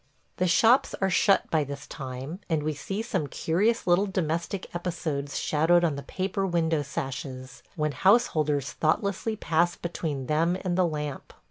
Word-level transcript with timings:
The 0.37 0.47
shops 0.47 0.95
are 0.95 1.11
shut 1.11 1.51
by 1.51 1.63
this 1.63 1.85
time, 1.85 2.39
and 2.49 2.63
we 2.63 2.73
see 2.73 3.03
some 3.03 3.27
curious 3.27 3.85
little 3.85 4.07
domestic 4.07 4.65
episodes 4.73 5.37
shadowed 5.37 5.83
on 5.83 5.95
the 5.95 6.01
paper 6.01 6.43
window 6.43 6.81
sashes, 6.81 7.61
when 7.75 7.91
householders 7.91 8.71
thoughtlessly 8.71 9.35
pass 9.35 9.75
between 9.75 10.25
them 10.25 10.57
and 10.63 10.75
the 10.75 10.87
lamp. 10.87 11.33